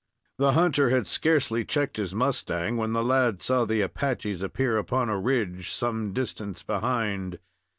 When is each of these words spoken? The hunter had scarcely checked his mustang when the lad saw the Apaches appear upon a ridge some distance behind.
The 0.39 0.53
hunter 0.53 0.89
had 0.89 1.05
scarcely 1.05 1.63
checked 1.63 1.97
his 1.97 2.11
mustang 2.15 2.75
when 2.75 2.93
the 2.93 3.03
lad 3.03 3.43
saw 3.43 3.65
the 3.65 3.81
Apaches 3.81 4.41
appear 4.41 4.79
upon 4.79 5.09
a 5.09 5.19
ridge 5.19 5.69
some 5.69 6.11
distance 6.11 6.63
behind. 6.63 7.37